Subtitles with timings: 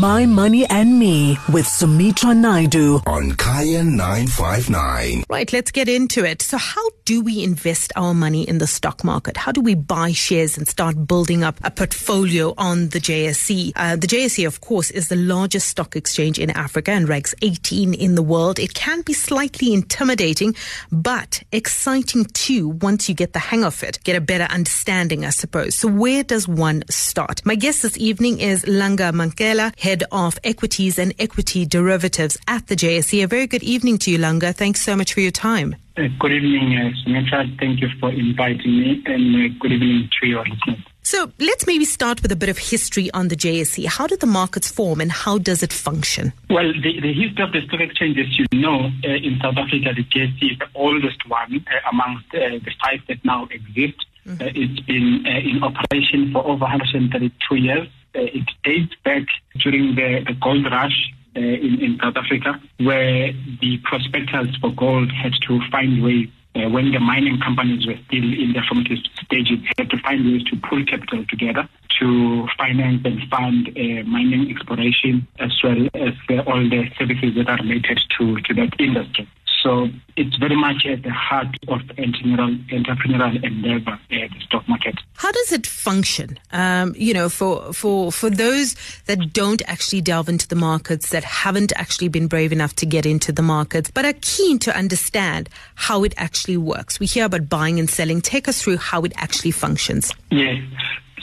[0.00, 3.00] My Money and Me with Sumitra Naidu.
[3.06, 5.24] on Kaya 959.
[5.28, 6.42] Right, let's get into it.
[6.42, 9.36] So, how do we invest our money in the stock market?
[9.36, 13.72] How do we buy shares and start building up a portfolio on the JSE?
[13.76, 17.92] Uh, the JSE, of course, is the largest stock exchange in Africa and ranks 18
[17.92, 18.58] in the world.
[18.58, 20.54] It can be slightly intimidating,
[20.90, 25.30] but exciting too once you get the hang of it, get a better understanding, I
[25.30, 25.74] suppose.
[25.74, 27.44] So, where does one start?
[27.44, 32.76] My guest this evening is Langa Manqele, head of equities and equity derivatives at the
[32.76, 33.22] JSE.
[33.22, 34.54] A very good evening to you, Langa.
[34.54, 35.76] Thanks so much for your time.
[35.96, 37.46] Uh, Good evening, uh, Sumitra.
[37.60, 40.84] Thank you for inviting me, and uh, good evening to your listeners.
[41.02, 43.86] So let's maybe start with a bit of history on the JSE.
[43.86, 46.32] How did the markets form and how does it function?
[46.50, 49.92] Well, the, the history of the stock exchange, as you know, uh, in South Africa,
[49.94, 54.04] the JSE is the oldest one uh, amongst uh, the five that now exist.
[54.26, 57.86] Uh, it's been uh, in operation for over 132 years.
[58.16, 59.26] Uh, it dates back
[59.60, 65.10] during the, the gold rush uh, in, in South Africa, where the prospectors for gold
[65.12, 69.58] had to find ways uh, when the mining companies were still in their formative stages,
[69.76, 71.68] had to find ways to pull capital together
[72.00, 76.14] to finance and fund uh, mining exploration as well as
[76.46, 79.28] all the services that are related to, to that industry.
[79.62, 84.93] So it's very much at the heart of entrepreneurial, entrepreneurial endeavor, uh, the stock market.
[85.14, 86.38] How does it function?
[86.52, 88.74] Um, you know, for, for, for those
[89.06, 93.06] that don't actually delve into the markets, that haven't actually been brave enough to get
[93.06, 96.98] into the markets, but are keen to understand how it actually works.
[96.98, 98.20] We hear about buying and selling.
[98.20, 100.12] Take us through how it actually functions.
[100.30, 100.62] Yes.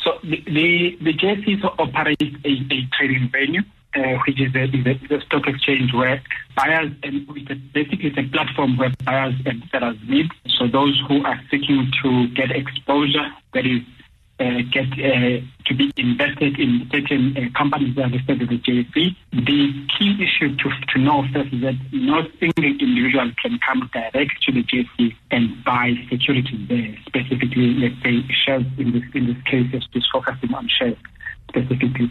[0.04, 3.62] So the the, the JSE operates a, a trading venue,
[3.96, 6.22] uh, which is the, is, a, is stock exchange where
[6.56, 7.28] buyers and
[7.74, 10.32] basically it's a platform where buyers and sellers meet.
[10.48, 13.82] So those who are seeking to get exposure, that is,
[14.40, 18.58] uh, get uh, to be invested in certain uh, companies that are listed at the
[18.58, 19.16] JSE.
[19.32, 24.42] The key issue to, to know first is that no single individual can come direct
[24.44, 29.44] to the JSE and buy securities there, specifically, let's say, shares in this, in this
[29.44, 30.98] case, just focusing on shares
[31.50, 32.10] specifically.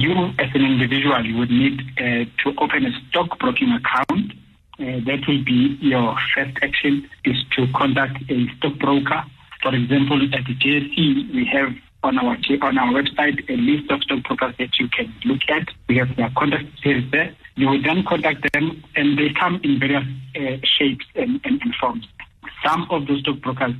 [0.00, 4.32] You, as an individual, you would need uh, to open a stockbroking account.
[4.78, 9.22] Uh, that will be your first action is to contact a stockbroker.
[9.62, 14.02] For example, at the JSE, we have on our on our website a list of
[14.04, 15.68] stockbrokers that you can look at.
[15.86, 17.36] We have their contact details there.
[17.56, 21.74] You will then contact them, and they come in various uh, shapes and, and, and
[21.78, 22.06] forms.
[22.64, 23.74] Some of those stockbrokers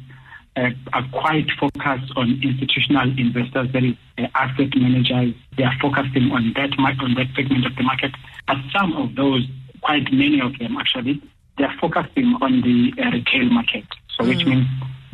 [0.56, 5.34] uh, are quite focused on institutional investors, that is, uh, asset managers.
[5.56, 8.12] They are focusing on that on that segment of the market.
[8.47, 9.47] But some of those,
[9.83, 11.22] quite many of them actually,
[11.56, 13.84] they are focusing on the uh, retail market.
[14.16, 14.66] So, which means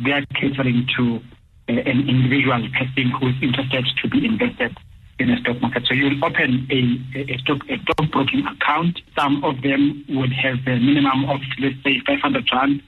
[0.03, 1.21] they are catering to
[1.69, 4.75] uh, an individual person who is interested to be invested
[5.19, 5.83] in a stock market.
[5.87, 9.01] So you'll open a, a, a stock a stockbroking account.
[9.17, 12.81] Some of them would have a minimum of let's say 500 rand.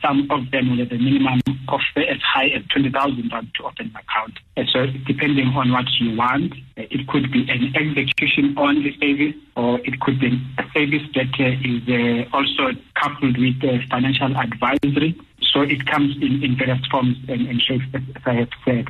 [0.00, 3.64] Some of them will have a minimum of uh, as high as 20,000 rand to
[3.64, 4.38] open an account.
[4.56, 9.34] Uh, so depending on what you want, uh, it could be an execution only service
[9.56, 13.60] or it could be a service that uh, is also coupled with
[13.90, 15.18] financial advisory.
[15.52, 18.88] So it comes in, in various forms and, and shapes, as I have said.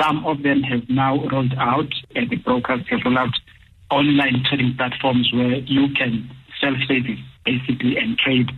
[0.00, 3.32] Some of them have now rolled out, and the brokers have rolled out
[3.90, 6.28] online trading platforms where you can
[6.60, 8.50] self-service basically and trade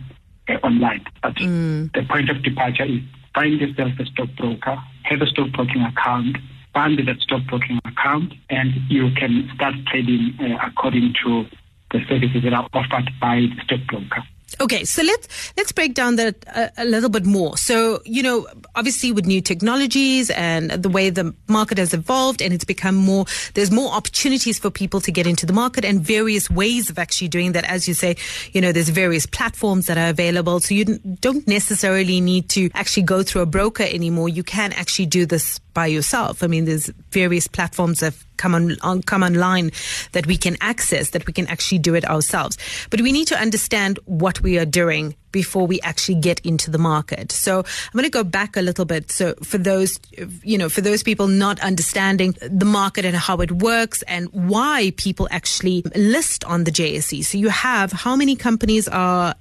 [0.63, 1.05] online.
[1.21, 3.01] But the point of departure is
[3.33, 6.37] find yourself a stockbroker, have a stockbroking account,
[6.73, 11.45] fund that stockbroking account, and you can start trading uh, according to
[11.91, 14.23] the services that are offered by the stockbroker.
[14.61, 17.57] Okay, so let's let's break down that a, a little bit more.
[17.57, 22.53] So, you know, obviously with new technologies and the way the market has evolved and
[22.53, 26.49] it's become more there's more opportunities for people to get into the market and various
[26.49, 28.15] ways of actually doing that as you say,
[28.51, 30.59] you know, there's various platforms that are available.
[30.59, 34.29] So you don't necessarily need to actually go through a broker anymore.
[34.29, 36.43] You can actually do this by yourself.
[36.43, 39.71] I mean, there's various platforms that have come on, on come online
[40.11, 42.57] that we can access that we can actually do it ourselves.
[42.89, 46.77] But we need to understand what we are doing before we actually get into the
[46.77, 47.31] market.
[47.31, 49.11] So I'm going to go back a little bit.
[49.11, 49.99] So for those,
[50.43, 54.91] you know, for those people not understanding the market and how it works and why
[54.97, 57.23] people actually list on the JSE.
[57.23, 59.35] So you have how many companies are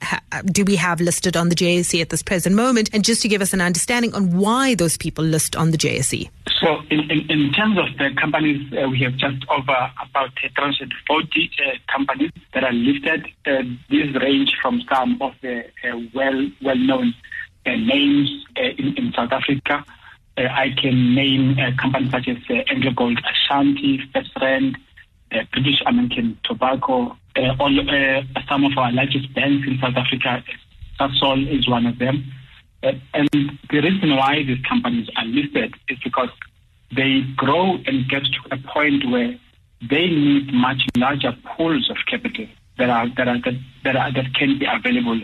[0.46, 2.90] do we have listed on the JSE at this present moment?
[2.92, 6.28] And just to give us an understanding on why those people list on the JSE.
[6.60, 11.50] So in, in, in terms of the companies, uh, we have just over about 340
[11.64, 13.26] uh, companies that are listed.
[13.46, 15.77] Uh, these range from some of the uh,
[16.14, 17.14] well well known
[17.66, 19.84] uh, names uh, in, in South Africa.
[20.36, 24.78] Uh, I can name uh, companies such as uh, Gold Ashanti, First Rand,
[25.32, 30.42] uh, British American Tobacco, uh, all, uh, some of our largest banks in South Africa,
[30.98, 32.24] Sasol is one of them.
[32.82, 33.28] Uh, and
[33.70, 36.30] the reason why these companies are listed is because
[36.94, 39.36] they grow and get to a point where
[39.88, 42.46] they need much larger pools of capital
[42.78, 43.54] that are that are that,
[43.84, 45.20] that, are, that can be available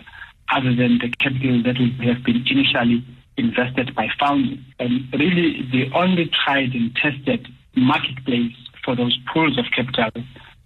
[0.49, 3.03] other than the capital that would have been initially
[3.37, 4.59] invested by founders.
[4.79, 10.23] And really, the only tried and tested marketplace for those pools of capital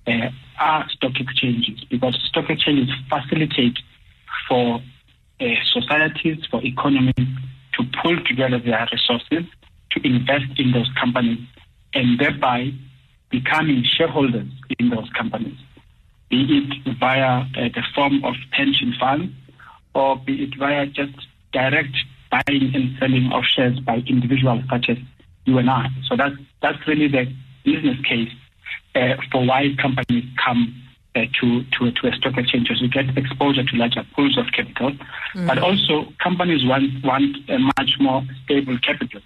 [0.08, 0.30] uh,
[0.60, 3.78] are stock exchanges because stock exchanges facilitate
[4.48, 4.82] for
[5.40, 7.28] uh, societies, for economies
[7.74, 9.46] to pull together their resources
[9.92, 11.40] to invest in those companies
[11.94, 12.72] and thereby
[13.32, 14.48] becoming shareholders
[14.80, 15.58] in those companies,
[16.30, 16.46] be
[16.86, 19.34] it via uh, the form of pension funds
[20.00, 21.14] or be it via just
[21.52, 21.96] direct
[22.32, 24.98] buying and selling of shares by individuals such as
[25.46, 25.88] you and I.
[26.08, 27.26] So that's that's really the
[27.64, 28.30] business case
[28.96, 30.74] uh, for why companies come
[31.16, 34.92] uh, to, to, to a stock exchange to get exposure to larger pools of capital.
[35.36, 35.48] Mm.
[35.48, 39.22] But also companies want, want a much more stable capital.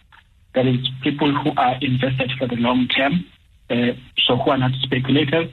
[0.55, 3.25] That is people who are invested for the long term,
[3.69, 5.49] uh, so who are not speculators.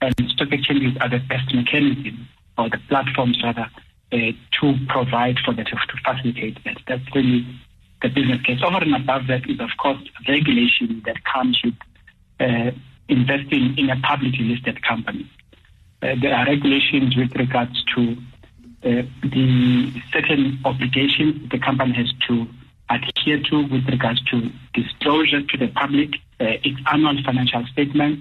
[0.00, 2.28] And stock exchanges are the best mechanism
[2.58, 3.66] or the platforms rather
[4.12, 6.76] to provide for that, to facilitate that.
[6.86, 7.46] That's really
[8.02, 8.60] the business case.
[8.64, 11.74] Over and above that is, of course, regulation that comes with
[12.40, 12.70] uh,
[13.08, 15.30] investing in a publicly listed company.
[16.02, 18.16] Uh, there are regulations with regards to
[18.84, 22.46] uh, the certain obligations the company has to
[22.90, 28.20] adhere to with regards to disclosure to the public, uh, its annual financial statement,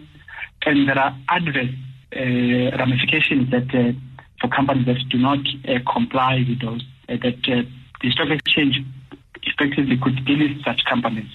[0.66, 1.74] and there are adverse
[2.16, 3.92] uh, ramifications that uh,
[4.42, 5.40] for companies that do not
[5.70, 7.62] uh, comply with those, uh, that uh,
[8.02, 8.84] the stock exchange
[9.44, 11.30] effectively could delist such companies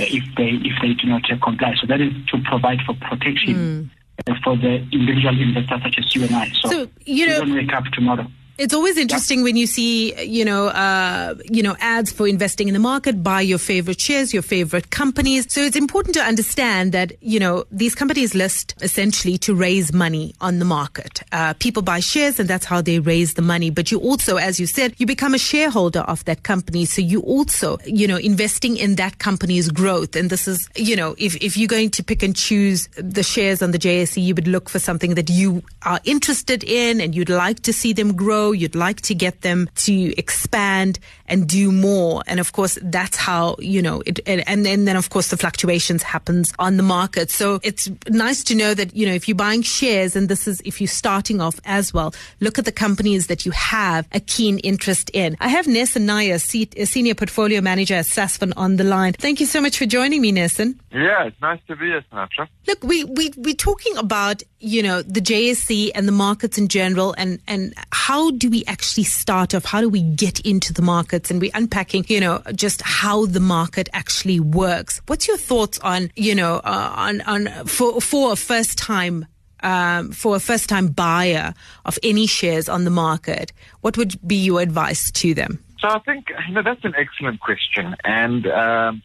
[0.00, 1.74] uh, if they if they do not comply.
[1.80, 3.90] So that is to provide for protection
[4.26, 4.42] mm.
[4.44, 6.48] for the individual investors such as you and I.
[6.50, 8.26] So, so you know, don't wake up tomorrow.
[8.56, 12.74] It's always interesting when you see, you know, uh, you know, ads for investing in
[12.74, 15.52] the market, buy your favorite shares, your favorite companies.
[15.52, 20.36] So it's important to understand that, you know, these companies list essentially to raise money
[20.40, 21.20] on the market.
[21.32, 23.70] Uh, people buy shares and that's how they raise the money.
[23.70, 26.84] But you also, as you said, you become a shareholder of that company.
[26.84, 30.14] So you also, you know, investing in that company's growth.
[30.14, 33.62] And this is, you know, if, if you're going to pick and choose the shares
[33.62, 37.28] on the JSE, you would look for something that you are interested in and you'd
[37.28, 42.22] like to see them grow You'd like to get them to expand and do more.
[42.26, 46.02] And of course, that's how, you know, it, and then, then of course the fluctuations
[46.02, 47.30] happens on the market.
[47.30, 50.60] So it's nice to know that, you know, if you're buying shares and this is,
[50.64, 54.58] if you're starting off as well, look at the companies that you have a keen
[54.58, 55.36] interest in.
[55.40, 59.14] I have Nesan Nair, Senior Portfolio Manager at Sasfin on the line.
[59.14, 60.78] Thank you so much for joining me, Nesan.
[60.92, 62.48] Yeah, it's nice to be here, Sumitra.
[62.66, 67.14] Look, we, we, we're talking about, you know, the JSE and the markets in general
[67.18, 69.64] and, and how do we actually start off?
[69.64, 70.82] How do we get into the
[71.14, 71.30] markets?
[71.30, 75.00] And we're unpacking, you know, just how the market actually works.
[75.06, 79.26] What's your thoughts on, you know, uh, on, on, for, for a first time
[79.62, 81.54] um, for a first time buyer
[81.86, 83.50] of any shares on the market,
[83.80, 85.58] what would be your advice to them?
[85.78, 89.02] So I think you know that's an excellent question, and um,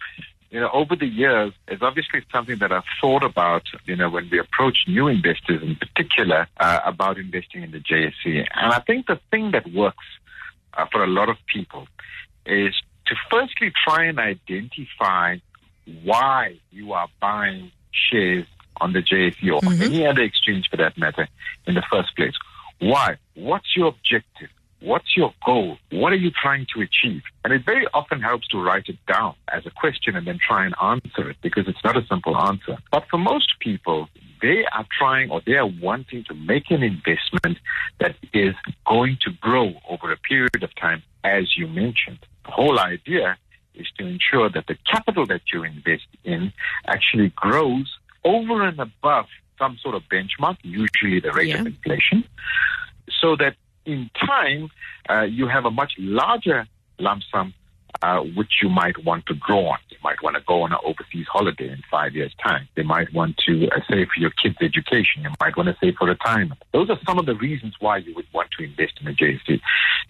[0.52, 4.30] you know, over the years, it's obviously something that I've thought about, you know, when
[4.30, 8.46] we approach new investors in particular uh, about investing in the JSE.
[8.56, 10.06] And I think the thing that works
[10.80, 11.88] uh, for a lot of people
[12.46, 12.74] is
[13.08, 15.38] to firstly try and identify
[16.04, 18.46] why you are buying shares
[18.80, 19.82] on the JSE or mm-hmm.
[19.82, 21.28] any other exchange for that matter
[21.66, 22.34] in the first place.
[22.80, 23.18] Why?
[23.36, 24.50] What's your objective?
[24.82, 25.78] What's your goal?
[25.92, 27.24] What are you trying to achieve?
[27.44, 30.66] And it very often helps to write it down as a question and then try
[30.66, 32.78] and answer it because it's not a simple answer.
[32.90, 34.08] But for most people,
[34.42, 37.58] they are trying or they are wanting to make an investment
[38.00, 38.56] that is
[38.86, 42.20] going to grow over a period of time, as you mentioned.
[42.46, 43.38] The whole idea
[43.76, 46.54] is to ensure that the capital that you invest in
[46.88, 49.26] actually grows over and above
[49.58, 51.62] some sort of benchmark, usually the rate yeah.
[51.62, 52.24] of inflation,
[53.22, 53.56] so that
[53.86, 54.70] in time,
[55.10, 56.68] uh, you have a much larger
[57.00, 57.54] lump sum
[58.02, 59.80] uh, which you might want to draw on.
[59.90, 62.68] You might want to go on an overseas holiday in five years' time.
[62.76, 65.24] They might want to uh, save for your kids' education.
[65.24, 66.62] You might want to save for retirement.
[66.72, 69.60] Those are some of the reasons why you would want to invest in a JSE.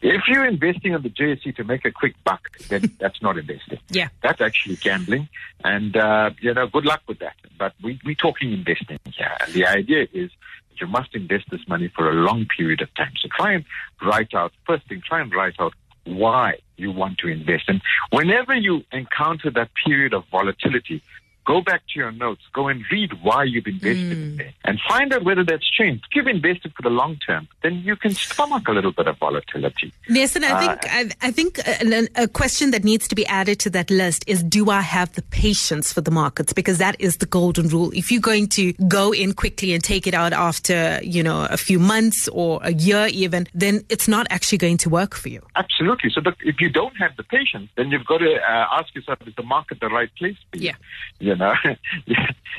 [0.01, 3.79] If you're investing in the JSE to make a quick buck, then that's not investing.
[3.89, 4.09] Yeah.
[4.21, 5.29] That's actually gambling.
[5.63, 7.35] And, uh, you know, good luck with that.
[7.57, 9.31] But we, we're talking investing here.
[9.39, 10.31] And the idea is
[10.69, 13.13] that you must invest this money for a long period of time.
[13.21, 13.65] So try and
[14.01, 15.73] write out, first thing, try and write out
[16.17, 17.65] why you want to invest.
[17.67, 21.01] And whenever you encounter that period of volatility,
[21.49, 24.11] go back to your notes, go and read why you've invested mm.
[24.11, 26.05] in there, and find out whether that's changed.
[26.09, 29.17] If you've invested for the long term, then you can stomach a little bit of
[29.17, 29.91] volatility.
[30.07, 33.25] Yes, and I uh, think I, I think a, a, question that needs to be
[33.25, 36.53] added to that list is: Do I have the patience for the markets?
[36.53, 37.89] Because that is the golden rule.
[37.95, 41.57] If you're going to go in quickly and take it out after you know a
[41.57, 45.41] few months or a year, even, then it's not actually going to work for you.
[45.55, 46.11] Absolutely.
[46.11, 49.33] So, if you don't have the patience, then you've got to uh, ask yourself: Is
[49.35, 50.67] the market the right place for you?
[50.67, 50.75] Yeah.
[51.19, 51.53] You know,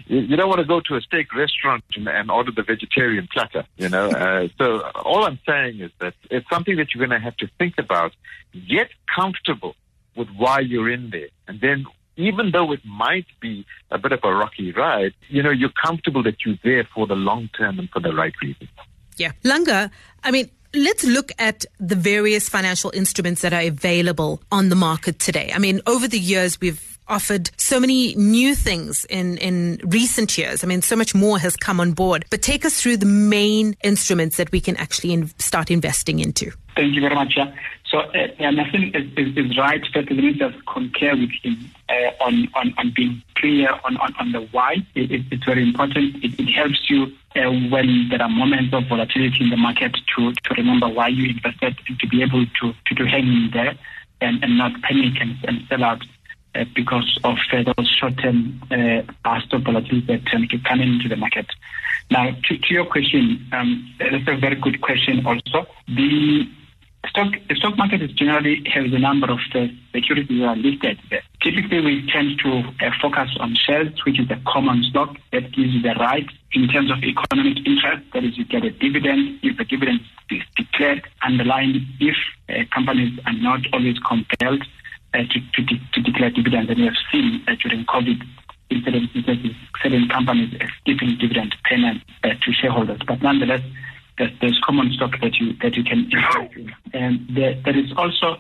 [0.07, 3.65] you don't want to go to a steak restaurant and, and order the vegetarian platter.
[3.77, 7.25] You know, uh, so all I'm saying is that it's something that you're going to
[7.25, 8.13] have to think about.
[8.69, 9.77] Get comfortable
[10.17, 14.21] with why you're in there, and then even though it might be a bit of
[14.25, 17.89] a rocky ride, you know, you're comfortable that you're there for the long term and
[17.91, 18.69] for the right reasons.
[19.17, 19.33] Yeah.
[19.45, 19.91] Langa,
[20.23, 25.19] I mean, let's look at the various financial instruments that are available on the market
[25.19, 25.51] today.
[25.55, 30.65] I mean, over the years, we've offered so many new things in, in recent years.
[30.65, 32.25] I mean, so much more has come on board.
[32.31, 36.53] But take us through the main instruments that we can actually in, start investing into.
[36.77, 37.35] Thank you very much.
[37.37, 37.53] Yeah.
[37.91, 39.83] So, uh, yeah, Nathan is, is, is right.
[40.11, 44.41] Me just concur with him uh, on, on, on being clear on, on, on the
[44.53, 44.77] why.
[44.95, 46.23] It, it, it's very important.
[46.25, 50.33] It, it helps you uh, when there are moments of volatility in the market to,
[50.33, 53.75] to remember why you invested and to be able to, to, to hang in there
[54.21, 56.05] and, and not panic and, and sell out
[56.55, 61.47] uh, because of uh, those short-term uh, of volatility that um, come into the market.
[62.11, 65.67] Now, to, to your question, um, that's a very good question also.
[65.87, 66.49] The
[67.09, 70.99] stock, the stock market is generally has a number of uh, securities that are listed
[71.09, 71.23] there.
[71.41, 75.73] Typically, we tend to uh, focus on shares, which is a common stock that gives
[75.73, 78.03] you the right in terms of economic interest.
[78.13, 82.17] That is, you get a dividend if the dividend is declared, underlying if
[82.49, 84.65] uh, companies are not always compelled
[85.19, 86.71] to, to, de- to, declare dividends.
[86.71, 88.23] And we have seen uh, during COVID
[88.71, 89.13] incidents,
[89.83, 93.01] certain companies skipping dividend payment uh, to shareholders.
[93.07, 93.63] But nonetheless,
[94.19, 96.73] there's, common stock that you that you can invest in.
[96.93, 98.37] And there, there is also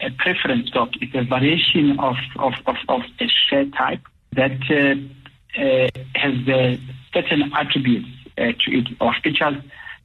[0.00, 0.90] a preference stock.
[1.00, 4.00] It's a variation of, of, of, of a share type
[4.32, 6.78] that uh, uh, has
[7.12, 9.56] certain attributes to it or features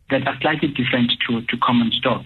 [0.10, 2.26] that are slightly different to, to common stock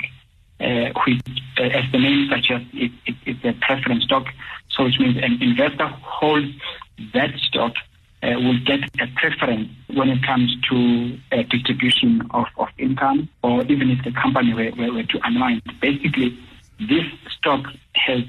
[0.60, 1.22] uh, which,
[1.60, 4.26] uh, as the name suggests, it, it, it's a preference stock.
[4.70, 6.48] So which means an investor who holds
[7.14, 7.74] that stock
[8.24, 13.64] uh, will get a preference when it comes to a distribution of, of income or
[13.64, 15.62] even if the company were, were, were to unwind.
[15.82, 16.38] Basically,
[16.80, 18.22] this stock has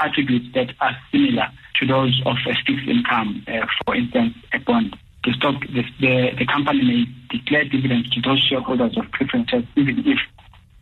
[0.00, 1.48] attributes that are similar
[1.80, 4.96] to those of a fixed income, uh, for instance, a bond.
[5.24, 10.00] The stock, the, the, the company may declare dividends to those shareholders of preferences, even
[10.06, 10.18] if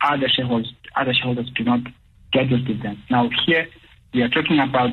[0.01, 1.81] other shareholders other shareholders do not
[2.31, 2.99] get those dividends.
[3.09, 3.67] Now, here
[4.13, 4.91] we are talking about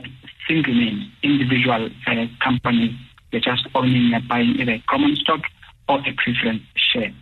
[0.49, 2.95] single names, individual uh, companies.
[3.30, 5.40] They're just owning and buying either common stock
[5.88, 7.12] or a preference share.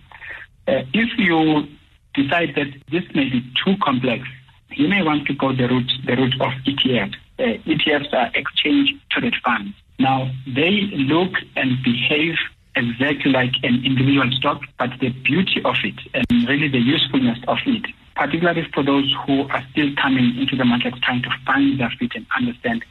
[0.66, 1.66] Uh, if you
[2.14, 4.24] decide that this may be too complex,
[4.70, 7.14] you may want to go the route the route of ETFs.
[7.38, 9.74] Uh, ETFs are exchange traded funds.
[9.98, 12.34] Now they look and behave
[12.76, 17.58] exactly like an individual stock, but the beauty of it and really the usefulness of
[17.66, 17.84] it
[18.18, 22.12] particularly for those who are still coming into the market trying to find their feet
[22.16, 22.84] and understand,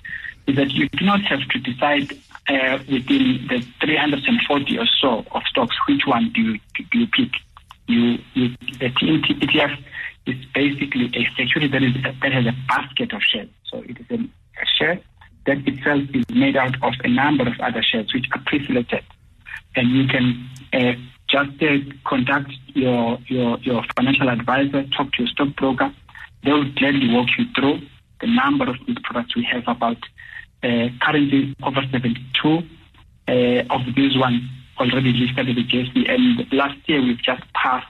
[0.48, 2.14] is that you do not have to decide
[2.48, 7.32] uh, within the 340 or so of stocks which one do you, do you pick.
[7.88, 9.84] You, you, the ETF
[10.26, 13.50] is basically a security that, is, that has a basket of shares.
[13.66, 15.00] So it is a, a share
[15.46, 19.04] that itself is made out of a number of other shares which are pre-selected.
[19.76, 20.94] And you can uh,
[21.28, 25.94] just uh, contact your, your, your financial advisor, talk to your stockbroker.
[26.44, 27.82] They will gladly walk you through
[28.22, 29.98] the number of these products we have about
[30.64, 32.64] uh, currently over 72
[33.28, 33.32] uh,
[33.70, 34.42] of these ones
[34.80, 36.10] already listed at the JSE.
[36.10, 37.88] And last year we've just passed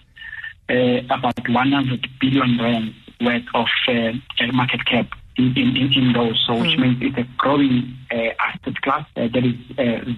[0.70, 4.12] uh, about 100 billion rand worth of uh,
[4.54, 6.80] market cap in, in, in, those, so which mm.
[6.80, 9.54] means it's a growing uh, asset class that is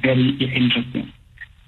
[0.02, 1.12] very interesting.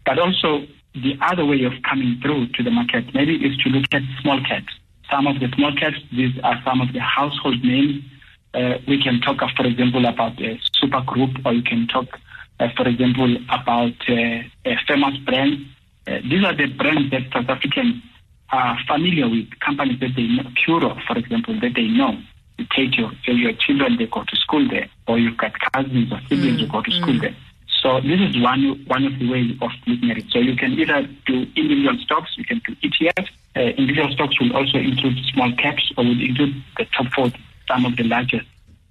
[0.06, 3.86] But also the other way of coming through to the market maybe is to look
[3.92, 4.74] at small caps.
[5.10, 8.04] Some of the small caps, these are some of the household names.
[8.54, 12.08] Uh, we can talk, for example, about a super group, or you can talk,
[12.60, 15.66] uh, for example, about uh, a famous brand.
[16.08, 18.02] Uh, these are the brands that South Africans
[18.52, 20.44] are familiar with, companies that they know,
[21.08, 22.18] for example, that they know.
[22.58, 26.20] You take your, your children, they go to school there, or you've got cousins or
[26.28, 27.22] siblings mm, who go to school mm.
[27.22, 27.36] there.
[27.82, 30.26] So this is one one of the ways of looking at it.
[30.30, 33.30] So you can either do individual stocks, you can do ETFs.
[33.56, 37.32] Uh, individual stocks will also include small caps or will include the top four,
[37.68, 38.46] some of the largest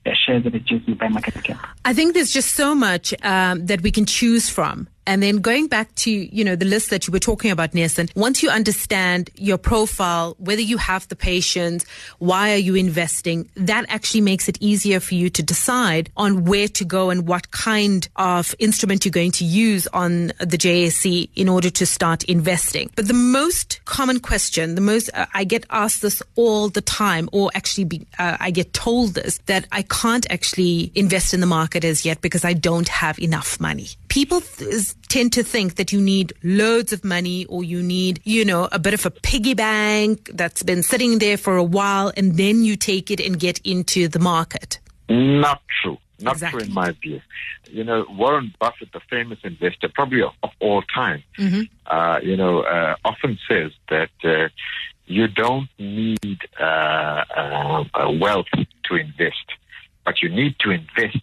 [0.06, 1.68] uh, shares the JSE by market cap.
[1.84, 4.88] I think there's just so much um, that we can choose from.
[5.06, 8.08] And then going back to, you know, the list that you were talking about, Nelson,
[8.14, 11.84] once you understand your profile, whether you have the patience,
[12.18, 16.68] why are you investing, that actually makes it easier for you to decide on where
[16.68, 21.48] to go and what kind of instrument you're going to use on the JSE in
[21.48, 22.90] order to start investing.
[22.94, 27.28] But the most common question, the most, uh, I get asked this all the time,
[27.32, 31.46] or actually be, uh, I get told this, that I can't actually invest in the
[31.46, 33.88] market as yet because I don't have enough money.
[34.10, 38.44] People th- tend to think that you need loads of money or you need, you
[38.44, 42.36] know, a bit of a piggy bank that's been sitting there for a while and
[42.36, 44.80] then you take it and get into the market.
[45.08, 45.96] Not true.
[46.18, 46.60] Not Exactly.
[46.60, 47.20] true in my view.
[47.70, 51.22] You know, Warren Buffett, the famous investor, probably of of all time,
[51.86, 54.48] uh, you know, uh, often says that uh,
[55.06, 58.52] you don't need uh, uh, uh, wealth
[58.86, 59.46] to invest,
[60.04, 61.22] but you need to invest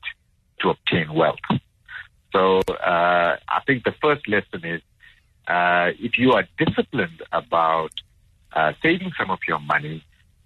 [0.62, 1.48] to obtain wealth.
[2.38, 4.82] So uh, I think the first lesson is
[5.48, 7.94] uh, if you are disciplined about
[8.54, 10.04] uh, saving some of your money,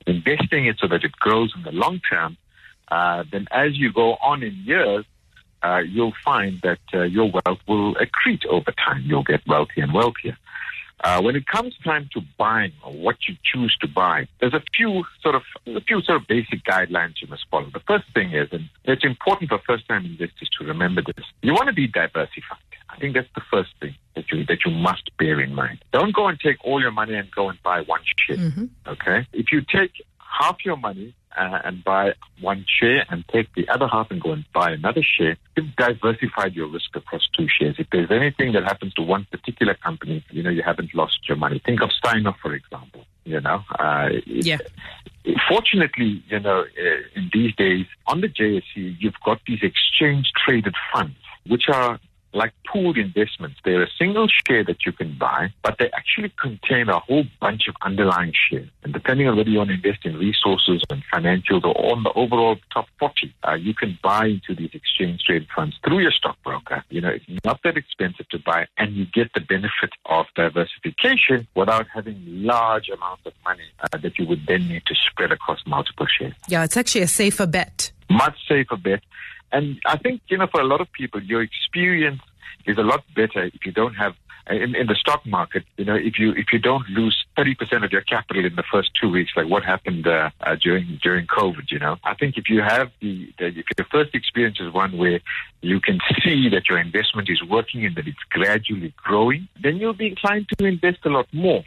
[0.07, 2.37] investing it so that it grows in the long term,
[2.87, 5.03] uh, then as you go on in years,
[5.63, 9.03] uh, you'll find that uh, your wealth will accrete over time.
[9.05, 10.37] You'll get wealthier and wealthier.
[11.03, 14.61] Uh, when it comes time to buying or what you choose to buy, there's a
[14.75, 17.69] few sort of a few sort of basic guidelines you must follow.
[17.73, 21.67] The first thing is, and it's important for first-time investors to remember this: you want
[21.67, 22.59] to be diversified.
[22.89, 25.83] I think that's the first thing that you that you must bear in mind.
[25.91, 28.37] Don't go and take all your money and go and buy one share.
[28.87, 33.67] Okay, if you take half your money uh, and buy one share and take the
[33.69, 37.75] other half and go and buy another share, you've diversified your risk across two shares.
[37.79, 41.37] If there's anything that happens to one particular company, you know, you haven't lost your
[41.37, 41.61] money.
[41.65, 43.05] Think of Steinhoff, for example.
[43.23, 44.57] You know, uh, Yeah.
[45.47, 50.73] Fortunately, you know, uh, in these days on the JSE, you've got these exchange traded
[50.91, 51.99] funds, which are
[52.33, 53.57] like pooled investments.
[53.63, 57.67] They're a single share that you can buy, but they actually contain a whole bunch
[57.67, 58.69] of underlying shares.
[58.83, 62.11] And depending on whether you want to invest in resources and financials or on the
[62.13, 66.83] overall top 40, uh, you can buy into these exchange traded funds through your stockbroker.
[66.89, 71.47] You know, it's not that expensive to buy and you get the benefit of diversification
[71.55, 75.59] without having large amounts of money uh, that you would then need to spread across
[75.65, 77.91] multiple shares Yeah, it's actually a safer bet.
[78.09, 79.01] much safer bet.
[79.51, 82.21] And I think, you know, for a lot of people, your experience
[82.65, 84.15] is a lot better if you don't have
[84.47, 87.83] in, in the stock market, you know, if you if you don't lose thirty percent
[87.83, 91.27] of your capital in the first two weeks, like what happened uh, uh, during during
[91.27, 94.73] COVID, you know, I think if you have the, the if your first experience is
[94.73, 95.19] one where
[95.61, 99.93] you can see that your investment is working and that it's gradually growing, then you'll
[99.93, 101.63] be inclined to invest a lot more.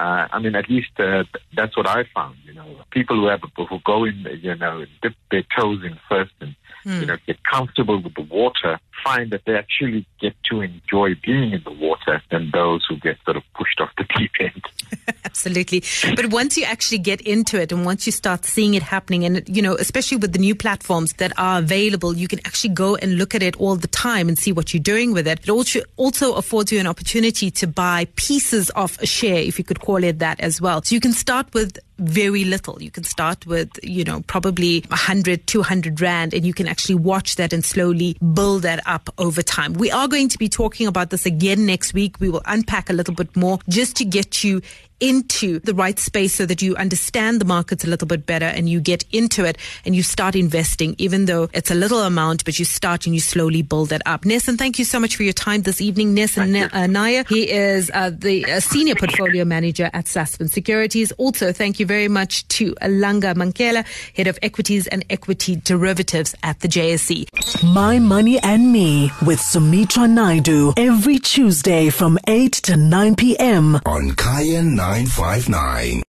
[0.00, 2.36] Uh, I mean, at least uh, that's what I found.
[2.46, 6.32] You know, people who have who go in, you know, dip their toes in first
[6.40, 6.54] and
[6.86, 11.52] you know get comfortable with the water, find that they actually get to enjoy being
[11.52, 14.62] in the water than those who get sort of pushed off the deep end.
[15.24, 15.82] Absolutely.
[16.16, 19.42] But once you actually get into it and once you start seeing it happening and,
[19.48, 23.16] you know, especially with the new platforms that are available, you can actually go and
[23.16, 25.40] look at it all the time and see what you're doing with it.
[25.40, 29.64] It also, also affords you an opportunity to buy pieces of a share, if you
[29.64, 30.82] could call it that as well.
[30.82, 32.82] So you can start with very little.
[32.82, 37.36] You can start with, you know, probably 100, 200 Rand, and you can actually watch
[37.36, 39.74] that and slowly build that up over time.
[39.74, 42.16] We are going to be talking about this again next week.
[42.20, 44.62] We will unpack a little bit more just to get you
[45.00, 48.68] into the right space so that you understand the markets a little bit better and
[48.68, 52.58] you get into it and you start investing, even though it's a little amount, but
[52.58, 54.22] you start and you slowly build it up.
[54.22, 56.14] Nesan, thank you so much for your time this evening.
[56.14, 56.78] Nesan Thank you.
[56.78, 61.12] uh, Nair, he is uh, the uh, senior portfolio manager at Sasfin Securities.
[61.12, 63.84] Also, thank you very much to Alanga Manqele,
[64.16, 67.26] head of equities and equity derivatives at the JSE.
[67.64, 73.80] My Money and Me with Sumitra Naidu every Tuesday from 8 to 9 p.m.
[73.86, 76.02] on Kaya 959.